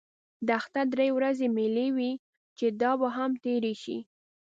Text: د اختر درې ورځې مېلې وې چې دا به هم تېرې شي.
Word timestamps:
د 0.45 0.47
اختر 0.59 0.85
درې 0.93 1.07
ورځې 1.17 1.45
مېلې 1.55 1.87
وې 1.95 2.11
چې 2.57 2.65
دا 2.81 2.91
به 2.99 3.07
هم 3.17 3.31
تېرې 3.43 3.73
شي. 3.83 3.97